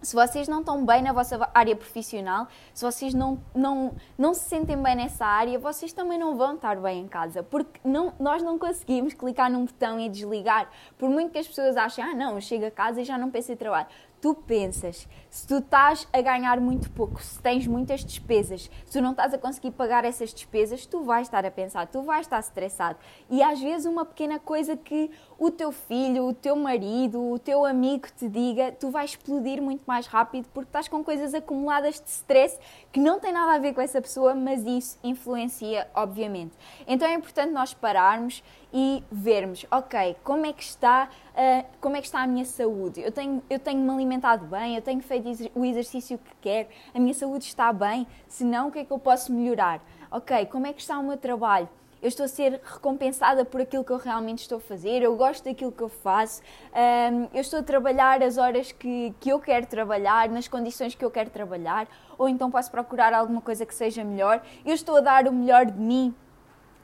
se 0.03 0.13
vocês 0.13 0.47
não 0.47 0.59
estão 0.59 0.85
bem 0.85 1.01
na 1.01 1.13
vossa 1.13 1.49
área 1.53 1.75
profissional, 1.75 2.47
se 2.73 2.83
vocês 2.83 3.13
não, 3.13 3.39
não, 3.55 3.95
não 4.17 4.33
se 4.33 4.41
sentem 4.41 4.81
bem 4.81 4.95
nessa 4.95 5.25
área, 5.25 5.57
vocês 5.57 5.93
também 5.93 6.19
não 6.19 6.35
vão 6.35 6.55
estar 6.55 6.75
bem 6.75 7.01
em 7.01 7.07
casa. 7.07 7.41
Porque 7.41 7.79
não, 7.83 8.13
nós 8.19 8.43
não 8.43 8.59
conseguimos 8.59 9.13
clicar 9.13 9.49
num 9.49 9.65
botão 9.65 9.99
e 9.99 10.09
desligar. 10.09 10.69
Por 10.97 11.09
muito 11.09 11.31
que 11.31 11.39
as 11.39 11.47
pessoas 11.47 11.77
achem, 11.77 12.03
ah, 12.03 12.13
não, 12.13 12.39
chego 12.41 12.65
a 12.65 12.71
casa 12.71 13.01
e 13.01 13.03
já 13.03 13.17
não 13.17 13.31
penso 13.31 13.51
em 13.51 13.55
trabalho 13.55 13.87
tu 14.23 14.33
pensas, 14.33 15.05
se 15.33 15.47
tu 15.47 15.57
estás 15.57 16.07
a 16.13 16.21
ganhar 16.21 16.61
muito 16.61 16.91
pouco, 16.91 17.19
se 17.19 17.41
tens 17.41 17.65
muitas 17.65 18.05
despesas, 18.05 18.69
se 18.85 18.91
tu 18.91 19.01
não 19.01 19.11
estás 19.11 19.33
a 19.33 19.37
conseguir 19.39 19.71
pagar 19.71 20.05
essas 20.05 20.31
despesas, 20.31 20.85
tu 20.85 21.01
vais 21.01 21.25
estar 21.25 21.43
a 21.43 21.49
pensar, 21.49 21.87
tu 21.87 22.03
vais 22.03 22.21
estar 22.27 22.39
estressado. 22.39 22.99
E 23.31 23.41
às 23.41 23.59
vezes 23.59 23.87
uma 23.87 24.05
pequena 24.05 24.37
coisa 24.37 24.77
que 24.77 25.09
o 25.39 25.49
teu 25.49 25.71
filho, 25.71 26.27
o 26.27 26.35
teu 26.35 26.55
marido, 26.55 27.19
o 27.19 27.39
teu 27.39 27.65
amigo 27.65 28.07
te 28.15 28.29
diga, 28.29 28.73
tu 28.73 28.91
vais 28.91 29.09
explodir 29.09 29.59
muito 29.59 29.81
mais 29.87 30.05
rápido 30.05 30.47
porque 30.53 30.69
estás 30.69 30.87
com 30.87 31.03
coisas 31.03 31.33
acumuladas 31.33 31.99
de 31.99 32.11
stress 32.11 32.59
que 32.91 32.99
não 32.99 33.19
tem 33.19 33.33
nada 33.33 33.53
a 33.53 33.57
ver 33.57 33.73
com 33.73 33.81
essa 33.81 33.99
pessoa, 33.99 34.35
mas 34.35 34.63
isso 34.63 34.99
influencia, 35.03 35.87
obviamente. 35.95 36.53
Então 36.85 37.07
é 37.07 37.13
importante 37.15 37.51
nós 37.51 37.73
pararmos 37.73 38.43
e 38.71 39.03
vermos, 39.11 39.65
ok, 39.71 40.15
como 40.23 40.45
é 40.45 40.53
que 40.53 40.63
está, 40.63 41.07
uh, 41.07 41.65
como 41.79 41.95
é 41.95 42.01
que 42.01 42.07
está 42.07 42.21
a 42.21 42.27
minha 42.27 42.45
saúde? 42.45 43.01
Eu 43.01 43.11
tenho, 43.11 43.43
eu 43.49 43.59
tenho 43.59 43.79
me 43.79 43.89
alimentado 43.91 44.45
bem, 44.45 44.75
eu 44.75 44.81
tenho 44.81 45.01
feito 45.01 45.22
o 45.55 45.65
exercício 45.65 46.17
que 46.17 46.31
quero, 46.41 46.69
a 46.93 46.99
minha 46.99 47.13
saúde 47.13 47.45
está 47.45 47.71
bem, 47.71 48.07
se 48.27 48.43
não, 48.43 48.67
o 48.67 48.71
que 48.71 48.79
é 48.79 48.85
que 48.85 48.91
eu 48.91 48.99
posso 48.99 49.31
melhorar? 49.31 49.81
Ok, 50.11 50.45
como 50.47 50.67
é 50.67 50.73
que 50.73 50.81
está 50.81 50.97
o 50.99 51.03
meu 51.03 51.17
trabalho? 51.17 51.69
eu 52.03 52.09
estou 52.09 52.25
a 52.25 52.27
ser 52.27 52.59
recompensada 52.61 53.45
por 53.45 53.61
aquilo 53.61 53.81
que 53.81 53.91
eu 53.91 53.97
realmente 53.97 54.39
estou 54.39 54.57
a 54.57 54.61
fazer, 54.61 55.01
eu 55.01 55.15
gosto 55.15 55.45
daquilo 55.45 55.71
que 55.71 55.81
eu 55.81 55.87
faço, 55.87 56.41
um, 56.73 57.29
eu 57.33 57.39
estou 57.39 57.59
a 57.59 57.63
trabalhar 57.63 58.21
as 58.21 58.37
horas 58.37 58.73
que, 58.73 59.15
que 59.21 59.29
eu 59.29 59.39
quero 59.39 59.65
trabalhar, 59.65 60.27
nas 60.27 60.49
condições 60.49 60.93
que 60.93 61.05
eu 61.05 61.09
quero 61.09 61.29
trabalhar, 61.29 61.87
ou 62.17 62.27
então 62.27 62.51
posso 62.51 62.69
procurar 62.69 63.13
alguma 63.13 63.39
coisa 63.39 63.65
que 63.65 63.73
seja 63.73 64.03
melhor, 64.03 64.43
eu 64.65 64.73
estou 64.73 64.97
a 64.97 64.99
dar 64.99 65.27
o 65.29 65.31
melhor 65.31 65.65
de 65.65 65.79
mim 65.79 66.13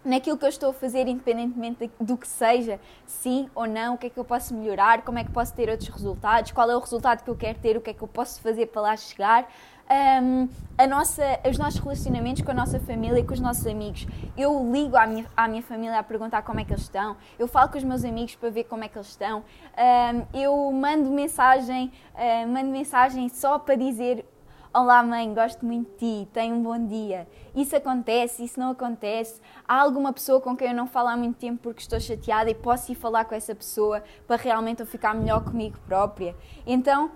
naquilo 0.04 0.38
que 0.38 0.46
eu 0.46 0.50
estou 0.50 0.70
a 0.70 0.74
fazer, 0.74 1.08
independentemente 1.08 1.92
do 2.00 2.18
que 2.18 2.28
seja, 2.28 2.80
sim 3.06 3.50
ou 3.54 3.68
não, 3.68 3.96
o 3.96 3.98
que 3.98 4.08
é 4.08 4.10
que 4.10 4.18
eu 4.18 4.26
posso 4.26 4.54
melhorar, 4.54 5.02
como 5.02 5.20
é 5.20 5.24
que 5.24 5.32
posso 5.32 5.54
ter 5.54 5.70
outros 5.70 5.90
resultados, 5.90 6.52
qual 6.52 6.70
é 6.70 6.76
o 6.76 6.80
resultado 6.80 7.24
que 7.24 7.30
eu 7.30 7.36
quero 7.36 7.60
ter, 7.60 7.78
o 7.78 7.82
que 7.82 7.90
é 7.90 7.94
que 7.94 8.02
eu 8.02 8.08
posso 8.08 8.42
fazer 8.42 8.68
para 8.68 8.82
lá 8.82 8.98
chegar. 8.98 9.50
Um, 9.92 10.48
a 10.78 10.86
nossa, 10.86 11.24
os 11.50 11.58
nossos 11.58 11.80
relacionamentos 11.80 12.44
com 12.44 12.52
a 12.52 12.54
nossa 12.54 12.80
família 12.80 13.20
e 13.20 13.24
com 13.24 13.34
os 13.34 13.40
nossos 13.40 13.66
amigos. 13.66 14.06
Eu 14.38 14.72
ligo 14.72 14.96
à 14.96 15.08
minha, 15.08 15.26
à 15.36 15.48
minha 15.48 15.64
família 15.64 15.98
a 15.98 16.04
perguntar 16.04 16.44
como 16.44 16.60
é 16.60 16.64
que 16.64 16.72
eles 16.72 16.84
estão, 16.84 17.18
eu 17.40 17.48
falo 17.48 17.72
com 17.72 17.78
os 17.80 17.84
meus 17.84 18.06
amigos 18.06 18.36
para 18.36 18.52
ver 18.52 18.66
como 18.66 18.84
é 18.84 18.88
que 18.88 18.98
eles 18.98 19.08
estão, 19.08 19.40
um, 19.40 20.40
eu 20.40 20.72
mando 20.72 21.10
mensagem, 21.10 21.92
uh, 22.14 22.48
mando 22.48 22.70
mensagem 22.70 23.28
só 23.30 23.58
para 23.58 23.74
dizer 23.76 24.24
Olá, 24.72 25.02
mãe, 25.02 25.34
gosto 25.34 25.66
muito 25.66 25.90
de 25.94 25.98
ti, 25.98 26.30
tenha 26.32 26.54
um 26.54 26.62
bom 26.62 26.86
dia. 26.86 27.28
Isso 27.56 27.76
acontece, 27.76 28.44
isso 28.44 28.60
não 28.60 28.70
acontece. 28.70 29.42
Há 29.68 29.82
alguma 29.82 30.14
pessoa 30.14 30.40
com 30.40 30.56
quem 30.56 30.68
eu 30.68 30.76
não 30.76 30.86
falo 30.86 31.08
há 31.08 31.18
muito 31.18 31.38
tempo 31.38 31.60
porque 31.64 31.82
estou 31.82 32.00
chateada 32.00 32.52
e 32.52 32.54
posso 32.54 32.92
ir 32.92 32.96
falar 32.96 33.26
com 33.26 33.34
essa 33.34 33.56
pessoa 33.56 34.04
para 34.28 34.36
realmente 34.36 34.82
eu 34.82 34.86
ficar 34.86 35.16
melhor 35.16 35.44
comigo 35.44 35.80
própria. 35.88 36.36
Então, 36.68 37.10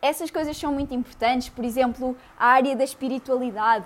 essas 0.00 0.30
coisas 0.30 0.56
são 0.56 0.72
muito 0.72 0.94
importantes. 0.94 1.50
Por 1.50 1.62
exemplo, 1.62 2.16
a 2.38 2.46
área 2.46 2.74
da 2.74 2.84
espiritualidade. 2.84 3.84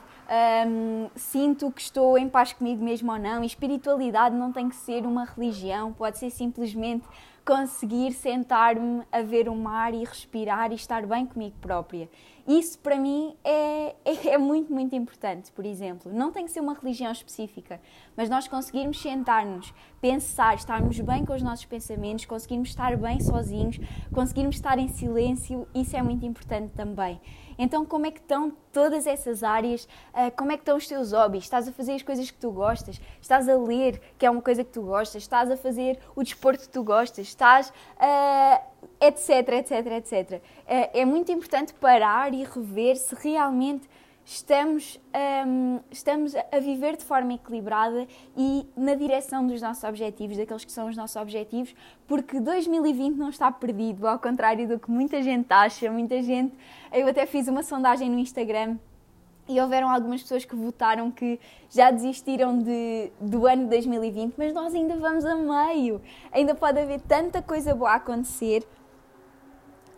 Um, 0.68 1.08
sinto 1.16 1.72
que 1.72 1.80
estou 1.80 2.16
em 2.18 2.28
paz 2.28 2.52
comigo 2.52 2.84
mesmo 2.84 3.10
ou 3.10 3.18
não. 3.18 3.42
E 3.42 3.46
espiritualidade 3.46 4.37
não 4.37 4.52
tem 4.52 4.68
que 4.68 4.76
ser 4.76 5.04
uma 5.04 5.25
religião, 5.25 5.92
pode 5.92 6.18
ser 6.18 6.30
simplesmente 6.30 7.04
conseguir 7.48 8.12
sentar-me 8.12 9.02
a 9.10 9.22
ver 9.22 9.48
o 9.48 9.56
mar 9.56 9.94
e 9.94 10.04
respirar 10.04 10.70
e 10.70 10.74
estar 10.74 11.06
bem 11.06 11.24
comigo 11.24 11.56
própria. 11.62 12.06
Isso 12.46 12.78
para 12.78 12.98
mim 12.98 13.34
é, 13.42 13.94
é, 14.04 14.28
é, 14.34 14.38
muito, 14.38 14.70
muito 14.70 14.94
importante, 14.94 15.50
por 15.52 15.64
exemplo. 15.64 16.12
Não 16.12 16.30
tem 16.30 16.44
que 16.44 16.50
ser 16.50 16.60
uma 16.60 16.74
religião 16.74 17.10
específica, 17.10 17.80
mas 18.14 18.28
nós 18.28 18.46
conseguirmos 18.46 19.00
sentar-nos, 19.00 19.72
pensar, 19.98 20.56
estarmos 20.56 21.00
bem 21.00 21.24
com 21.24 21.32
os 21.32 21.40
nossos 21.40 21.64
pensamentos, 21.64 22.26
conseguirmos 22.26 22.68
estar 22.68 22.94
bem 22.98 23.18
sozinhos, 23.18 23.80
conseguirmos 24.12 24.56
estar 24.56 24.78
em 24.78 24.88
silêncio, 24.88 25.66
isso 25.74 25.96
é 25.96 26.02
muito 26.02 26.26
importante 26.26 26.74
também. 26.74 27.18
Então, 27.58 27.84
como 27.84 28.06
é 28.06 28.10
que 28.10 28.20
estão 28.20 28.52
todas 28.72 29.06
essas 29.06 29.42
áreas? 29.42 29.84
Uh, 30.14 30.30
como 30.36 30.52
é 30.52 30.56
que 30.56 30.62
estão 30.62 30.76
os 30.76 30.86
teus 30.86 31.12
hobbies? 31.12 31.44
Estás 31.44 31.66
a 31.66 31.72
fazer 31.72 31.94
as 31.94 32.02
coisas 32.02 32.30
que 32.30 32.38
tu 32.38 32.52
gostas? 32.52 33.00
Estás 33.20 33.48
a 33.48 33.56
ler, 33.56 34.00
que 34.16 34.24
é 34.24 34.30
uma 34.30 34.40
coisa 34.40 34.62
que 34.62 34.70
tu 34.70 34.82
gostas? 34.82 35.22
Estás 35.22 35.50
a 35.50 35.56
fazer 35.56 35.98
o 36.14 36.22
desporto 36.22 36.62
que 36.62 36.68
tu 36.68 36.84
gostas? 36.84 37.26
Estás 37.26 37.70
uh, 37.70 38.64
etc, 39.00 39.48
etc, 39.54 39.86
etc. 39.96 40.42
É 40.66 41.04
muito 41.04 41.32
importante 41.32 41.74
parar 41.74 42.32
e 42.32 42.44
rever 42.44 42.96
se 42.96 43.14
realmente 43.16 43.88
estamos, 44.28 45.00
um, 45.47 45.80
estamos 45.90 46.35
a 46.37 46.61
viver 46.61 46.99
de 46.99 47.04
forma 47.04 47.32
equilibrada 47.32 48.06
e 48.37 48.66
na 48.76 48.94
direção 48.94 49.47
dos 49.47 49.62
nossos 49.62 49.82
objetivos, 49.85 50.37
daqueles 50.37 50.66
que 50.66 50.70
são 50.70 50.87
os 50.87 50.94
nossos 50.94 51.16
objetivos, 51.16 51.75
porque 52.06 52.38
2020 52.38 53.16
não 53.16 53.30
está 53.30 53.50
perdido, 53.50 54.06
ao 54.06 54.18
contrário 54.18 54.68
do 54.68 54.78
que 54.78 54.90
muita 54.90 55.23
gente 55.23 55.47
acha. 55.49 55.90
Muita 55.90 56.23
gente. 56.23 56.54
Eu 56.92 57.08
até 57.08 57.25
fiz 57.25 57.49
uma 57.49 57.62
sondagem 57.62 58.11
no 58.11 58.18
Instagram 58.18 58.76
e 59.49 59.58
houveram 59.58 59.88
algumas 59.88 60.20
pessoas 60.20 60.44
que 60.44 60.54
votaram 60.54 61.11
que 61.11 61.40
já 61.70 61.90
desistiram 61.90 62.58
de, 62.58 63.11
do 63.18 63.47
ano 63.47 63.66
2020, 63.66 64.35
mas 64.37 64.52
nós 64.52 64.75
ainda 64.75 64.94
vamos 64.97 65.25
a 65.25 65.35
meio. 65.37 66.02
Ainda 66.30 66.54
pode 66.54 66.78
haver 66.78 67.00
tanta 67.00 67.40
coisa 67.40 67.75
boa 67.75 67.92
a 67.92 67.94
acontecer 67.94 68.62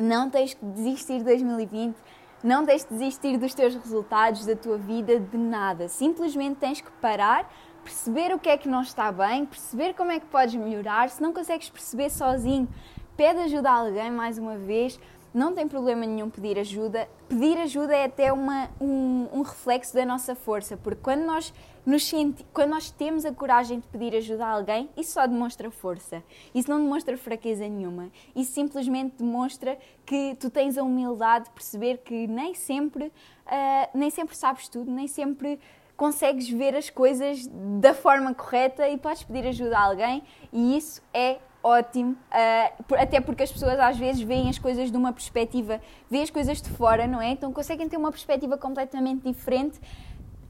não 0.01 0.31
tens 0.31 0.55
que 0.55 0.65
desistir 0.65 1.19
de 1.19 1.25
2020, 1.25 1.95
não 2.43 2.65
tens 2.65 2.85
de 2.85 2.91
desistir 2.91 3.37
dos 3.37 3.55
teus 3.55 3.75
resultados, 3.75 4.47
da 4.47 4.57
tua 4.57 4.79
vida, 4.79 5.21
de 5.21 5.37
nada. 5.37 5.89
Simplesmente 5.89 6.57
tens 6.57 6.81
que 6.81 6.91
parar, 6.93 7.51
perceber 7.85 8.35
o 8.35 8.39
que 8.39 8.49
é 8.49 8.57
que 8.57 8.69
não 8.69 8.83
está 8.83 9.13
bem, 9.13 9.45
perceber 9.45 9.95
como 9.95 10.11
é 10.11 10.21
que 10.21 10.27
podes 10.27 10.55
melhorar. 10.55 11.11
Se 11.11 11.23
não 11.23 11.33
consegues 11.33 11.69
perceber 11.69 12.11
sozinho, 12.11 12.69
pede 13.17 13.41
ajuda 13.41 13.71
a 13.71 13.75
alguém 13.75 14.11
mais 14.11 14.39
uma 14.39 14.57
vez 14.57 14.99
não 15.33 15.55
tem 15.55 15.67
problema 15.69 16.05
nenhum 16.05 16.29
pedir 16.29 16.59
ajuda. 16.59 17.09
Pedir 17.29 17.57
ajuda 17.59 17.95
é 17.95 18.05
até 18.05 18.33
uma, 18.33 18.69
um, 18.81 19.29
um 19.33 19.43
reflexo 19.43 19.95
da 19.95 20.05
nossa 20.05 20.35
força, 20.35 20.77
porque 20.77 21.01
quando 21.03 21.25
nós, 21.25 21.55
nos 21.87 22.07
senti 22.07 22.45
quando 22.53 22.71
nós 22.71 22.91
temos 22.91 23.25
a 23.25 23.33
coragem 23.33 23.79
de 23.79 23.87
pedir 23.89 24.17
ajuda 24.17 24.45
a 24.45 24.51
alguém, 24.51 24.91
isso 24.97 25.13
só 25.13 25.27
demonstra 25.27 25.71
força. 25.71 26.23
Isso 26.55 26.69
não 26.69 26.83
demonstra 26.83 27.17
fraqueza 27.17 27.69
nenhuma. 27.69 28.11
Isso 28.35 28.53
simplesmente 28.53 29.17
demonstra 29.19 29.79
que 30.05 30.37
tu 30.41 30.51
tens 30.51 30.77
a 30.77 30.83
humildade 30.83 31.45
de 31.45 31.51
perceber 31.51 31.99
que 31.99 32.27
nem 32.27 32.55
sempre, 32.55 33.07
uh, 33.07 33.91
nem 33.95 34.11
sempre 34.11 34.37
sabes 34.37 34.69
tudo, 34.69 34.91
nem 34.91 35.07
sempre 35.07 35.61
consegues 35.97 36.49
ver 36.49 36.75
as 36.75 36.89
coisas 36.89 37.47
da 37.79 37.93
forma 37.93 38.33
correta 38.35 38.89
e 38.89 38.97
podes 38.97 39.23
pedir 39.23 39.47
ajuda 39.47 39.79
a 39.79 39.85
alguém, 39.85 40.23
e 40.51 40.75
isso 40.75 41.03
é 41.13 41.39
ótimo, 41.63 42.13
uh, 42.13 42.95
até 42.95 43.21
porque 43.21 43.43
as 43.43 43.53
pessoas 43.53 43.79
às 43.79 43.97
vezes 43.97 44.23
veem 44.23 44.49
as 44.49 44.59
coisas 44.59 44.91
de 44.91 44.97
uma 44.97 45.13
perspectiva, 45.13 45.81
veem 46.11 46.23
as 46.23 46.31
coisas 46.31 46.61
de 46.61 46.71
fora, 46.71 47.07
não 47.07 47.21
é? 47.21 47.31
Então 47.31 47.53
conseguem 47.53 47.89
ter 47.89 47.97
uma 47.97 48.11
perspectiva 48.11 48.57
completamente 48.57 49.23
diferente 49.23 49.81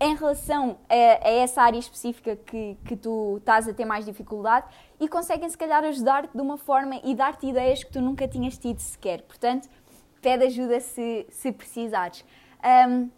em 0.00 0.16
relação 0.16 0.78
a, 0.88 1.28
a 1.28 1.30
essa 1.30 1.60
área 1.60 1.78
específica 1.78 2.34
que, 2.34 2.76
que 2.86 2.96
tu 2.96 3.36
estás 3.36 3.68
a 3.68 3.74
ter 3.74 3.84
mais 3.84 4.04
dificuldade 4.06 4.66
e 4.98 5.06
conseguem 5.06 5.48
se 5.48 5.58
calhar 5.58 5.84
ajudar-te 5.84 6.34
de 6.34 6.40
uma 6.40 6.56
forma 6.56 6.98
e 7.04 7.14
dar-te 7.14 7.46
ideias 7.46 7.84
que 7.84 7.92
tu 7.92 8.00
nunca 8.00 8.26
tinhas 8.26 8.56
tido 8.56 8.78
sequer. 8.78 9.22
Portanto, 9.22 9.68
pede 10.22 10.46
ajuda 10.46 10.80
se, 10.80 11.26
se 11.30 11.52
precisares. 11.52 12.24
Um, 12.88 13.10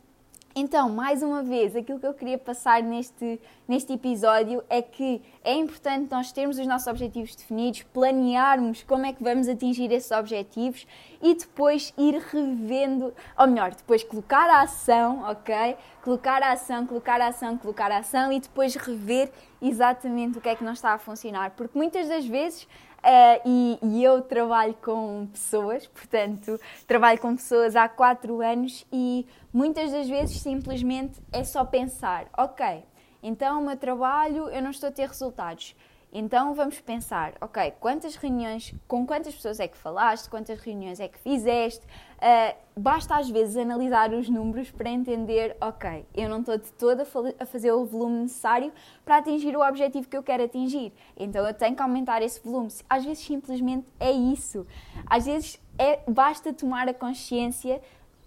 então, 0.54 0.90
mais 0.90 1.22
uma 1.22 1.42
vez, 1.42 1.75
aquilo 1.75 1.99
que 1.99 2.06
eu 2.06 2.12
queria 2.12 2.37
passar 2.37 2.82
neste, 2.82 3.40
neste 3.73 3.95
episódio 3.95 4.62
é 4.69 4.83
que 4.83 5.23
é 5.43 5.55
importante 5.55 6.11
nós 6.11 6.31
termos 6.31 6.59
os 6.59 6.67
nossos 6.67 6.87
objetivos 6.87 7.35
definidos, 7.35 7.83
planearmos 7.85 8.83
como 8.83 9.07
é 9.07 9.14
que 9.14 9.25
vamos 9.25 9.49
atingir 9.49 9.91
esses 9.91 10.11
objetivos 10.11 10.87
e 11.23 11.35
depois 11.35 11.95
ir 11.97 12.23
revendo, 12.31 13.14
ou 13.38 13.47
melhor, 13.47 13.75
depois 13.75 14.05
colocar 14.05 14.47
a 14.50 14.61
ação, 14.61 15.23
ok? 15.23 15.75
Colocar 16.02 16.43
a 16.43 16.52
ação, 16.52 16.87
colocar 16.87 17.19
a 17.19 17.29
ação, 17.29 17.57
colocar 17.57 17.91
a 17.91 17.99
ação 17.99 18.31
e 18.31 18.41
depois 18.41 18.75
rever 18.75 19.33
exatamente 19.62 20.37
o 20.37 20.41
que 20.43 20.50
é 20.50 20.55
que 20.55 20.62
não 20.62 20.75
está 20.75 20.93
a 20.93 20.99
funcionar. 20.99 21.52
Porque 21.52 21.76
muitas 21.76 22.09
das 22.09 22.26
vezes 22.26 22.69
Uh, 23.02 23.43
e, 23.45 23.79
e, 23.83 24.05
eu 24.05 24.23
trabalho 24.23 24.76
com 24.81 25.26
pessoas, 25.33 25.88
portanto, 25.88 26.57
trabalho 26.87 27.19
com 27.19 27.35
pessoas 27.35 27.75
há 27.75 27.88
quatro 27.88 28.41
anos 28.41 28.87
e 28.93 29.26
muitas 29.52 29.91
das 29.91 30.09
vezes 30.09 30.41
simplesmente 30.41 31.21
é 31.33 31.43
só 31.43 31.64
pensar: 31.64 32.26
ok, 32.38 32.85
então 33.23 33.61
o 33.61 33.67
meu 33.67 33.76
trabalho 33.76 34.49
eu 34.49 34.62
não 34.62 34.71
estou 34.71 34.88
a 34.88 34.93
ter 34.93 35.07
resultados. 35.07 35.75
Então 36.14 36.52
vamos 36.52 36.79
pensar, 36.79 37.33
ok, 37.41 37.73
quantas 37.81 38.17
reuniões, 38.17 38.75
com 38.87 39.07
quantas 39.07 39.35
pessoas 39.35 39.59
é 39.59 39.67
que 39.67 39.79
falaste, 39.79 40.29
quantas 40.29 40.61
reuniões 40.61 41.00
é 41.00 41.09
que 41.09 41.19
fizeste. 41.19 41.87
Uh, 42.19 42.55
basta 42.76 43.17
às 43.17 43.31
vezes 43.31 43.57
analisar 43.57 44.12
os 44.12 44.29
números 44.29 44.71
para 44.71 44.91
entender, 44.91 45.57
ok, 45.59 46.05
eu 46.14 46.29
não 46.29 46.41
estou 46.41 46.59
de 46.59 46.71
todo 46.73 47.00
a, 47.00 47.47
fazer 47.47 47.73
o 47.73 47.87
volume 47.87 48.25
necessário 48.25 48.71
para 49.07 49.17
atingir 49.17 49.57
o 49.57 49.67
objetivo 49.67 50.07
que 50.07 50.14
eu 50.14 50.23
quero 50.23 50.45
atingir. 50.45 50.93
Então 51.17 51.47
eu 51.47 51.55
tenho 51.55 51.75
que 51.75 51.81
aumentar 51.81 52.21
esse 52.21 52.38
volume. 52.45 52.69
Às 52.91 53.07
vezes 53.07 53.25
simplesmente 53.25 53.87
é 53.99 54.12
isso. 54.12 54.67
Às 55.07 55.25
vezes 55.25 55.59
é, 55.79 56.00
basta 56.07 56.52
tomar 56.52 56.91
a 56.91 56.95
consciência 56.95 57.81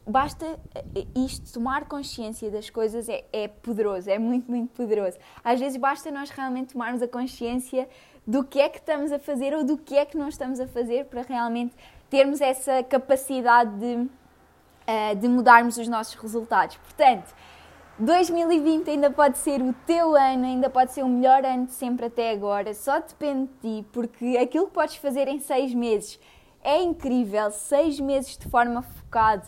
basta 0.07 0.45
eh, 0.73 1.05
isto, 1.15 1.53
tomar 1.53 1.85
consciência 1.85 2.51
das 2.51 2.69
coisas 2.69 3.09
é, 3.09 3.25
é, 3.33 3.47
poderoso, 3.47 4.09
é 4.09 4.19
muito, 4.19 4.49
muito 4.49 4.71
poderoso. 4.73 5.17
Às 5.43 5.59
vezes 5.59 5.77
basta 5.77 6.11
nós 6.11 6.29
realmente 6.29 6.73
tomarmos 6.73 7.01
a 7.01 7.07
consciência 7.07 7.89
do 8.25 8.43
que 8.43 8.59
é 8.59 8.69
que 8.69 8.77
estamos 8.77 9.11
a 9.11 9.19
fazer 9.19 9.53
ou 9.55 9.63
do 9.63 9.77
que 9.77 9.97
é 9.97 10.05
que 10.05 10.17
não 10.17 10.27
estamos 10.27 10.59
a 10.59 10.67
fazer 10.67 11.05
para 11.05 11.21
realmente 11.21 11.75
termos 12.09 12.41
essa 12.41 12.83
capacidade 12.83 13.77
de, 13.77 13.95
uh, 13.95 15.15
de 15.15 15.27
mudarmos 15.27 15.77
os 15.77 15.87
nossos 15.87 16.15
resultados. 16.15 16.77
Portanto, 16.77 17.33
2020 17.99 18.89
ainda 18.89 19.09
pode 19.09 19.37
ser 19.37 19.61
o 19.61 19.73
teu 19.85 20.15
ano, 20.15 20.45
ainda 20.45 20.69
pode 20.69 20.91
ser 20.91 21.03
o 21.03 21.07
melhor 21.07 21.45
ano 21.45 21.67
de 21.67 21.73
sempre 21.73 22.07
até 22.07 22.31
agora, 22.31 22.73
só 22.73 22.99
depende 22.99 23.49
de 23.61 23.81
ti, 23.81 23.87
porque 23.91 24.37
aquilo 24.37 24.67
que 24.67 24.73
podes 24.73 24.95
fazer 24.95 25.27
em 25.27 25.39
seis 25.39 25.73
meses 25.73 26.19
é 26.63 26.81
incrível, 26.81 27.51
seis 27.51 27.99
meses 27.99 28.37
de 28.37 28.49
forma 28.49 28.81
focada, 28.81 29.43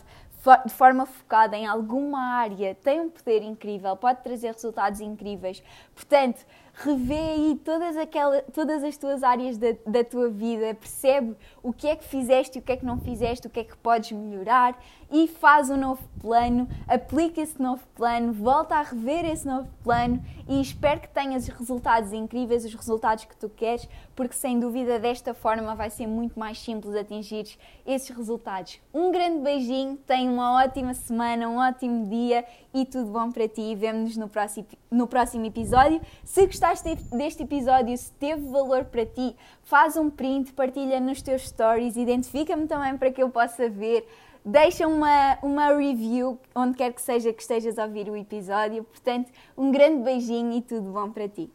de 0.64 0.72
forma 0.72 1.04
focada 1.04 1.56
em 1.56 1.66
alguma 1.66 2.20
área 2.20 2.74
tem 2.74 3.00
um 3.00 3.10
poder 3.10 3.42
incrível, 3.42 3.96
pode 3.96 4.22
trazer 4.22 4.52
resultados 4.52 5.00
incríveis. 5.00 5.62
Portanto, 5.94 6.46
revê 6.84 7.18
aí 7.18 7.60
todas, 7.64 7.96
aquela, 7.96 8.40
todas 8.42 8.84
as 8.84 8.96
tuas 8.96 9.22
áreas 9.22 9.58
da, 9.58 9.74
da 9.86 10.04
tua 10.04 10.28
vida, 10.30 10.74
percebe 10.74 11.36
o 11.62 11.72
que 11.72 11.88
é 11.88 11.96
que 11.96 12.04
fizeste 12.04 12.58
e 12.58 12.60
o 12.60 12.64
que 12.64 12.72
é 12.72 12.76
que 12.76 12.86
não 12.86 12.98
fizeste, 13.00 13.46
o 13.46 13.50
que 13.50 13.60
é 13.60 13.64
que 13.64 13.76
podes 13.76 14.12
melhorar 14.12 14.78
e 15.10 15.26
faz 15.26 15.70
um 15.70 15.76
novo 15.76 16.02
plano, 16.20 16.68
aplica 16.86 17.40
esse 17.40 17.60
novo 17.60 17.82
plano, 17.94 18.32
volta 18.32 18.76
a 18.76 18.82
rever 18.82 19.24
esse 19.24 19.46
novo 19.46 19.68
plano 19.82 20.22
e 20.46 20.60
espero 20.60 21.00
que 21.00 21.08
tenhas 21.08 21.48
os 21.48 21.54
resultados 21.54 22.12
incríveis, 22.12 22.64
os 22.64 22.74
resultados 22.74 23.24
que 23.24 23.36
tu 23.36 23.48
queres, 23.48 23.88
porque 24.14 24.34
sem 24.34 24.60
dúvida 24.60 24.98
desta 24.98 25.34
forma 25.34 25.74
vai 25.74 25.90
ser 25.90 26.06
muito 26.06 26.38
mais 26.38 26.58
simples 26.58 26.94
atingir 26.94 27.46
esses 27.86 28.08
resultados. 28.10 28.78
Um 28.92 29.10
grande 29.10 29.42
beijinho, 29.42 29.96
tenha 29.96 30.30
uma 30.30 30.62
ótima 30.62 30.94
semana, 30.94 31.48
um 31.48 31.58
ótimo 31.58 32.08
dia 32.08 32.44
e 32.72 32.84
tudo 32.84 33.10
bom 33.10 33.30
para 33.30 33.48
ti. 33.48 33.74
Vemo-nos 33.74 34.16
no 34.16 34.28
próximo, 34.28 34.66
no 34.90 35.06
próximo 35.06 35.46
episódio. 35.46 36.00
Se 36.24 36.46
gostaste 36.68 36.96
deste 37.16 37.42
episódio, 37.44 37.96
se 37.96 38.12
teve 38.12 38.46
valor 38.48 38.84
para 38.84 39.06
ti, 39.06 39.34
faz 39.62 39.96
um 39.96 40.10
print, 40.10 40.52
partilha 40.52 41.00
nos 41.00 41.22
teus 41.22 41.48
stories, 41.48 41.96
identifica-me 41.96 42.66
também 42.66 42.96
para 42.98 43.10
que 43.10 43.22
eu 43.22 43.30
possa 43.30 43.70
ver. 43.70 44.06
Deixa 44.44 44.86
uma, 44.86 45.38
uma 45.42 45.68
review 45.74 46.38
onde 46.54 46.76
quer 46.76 46.92
que 46.92 47.00
seja 47.00 47.32
que 47.32 47.40
estejas 47.40 47.78
a 47.78 47.84
ouvir 47.84 48.08
o 48.10 48.16
episódio. 48.16 48.84
Portanto, 48.84 49.32
um 49.56 49.70
grande 49.70 50.02
beijinho 50.02 50.52
e 50.52 50.62
tudo 50.62 50.92
bom 50.92 51.10
para 51.10 51.28
ti. 51.28 51.50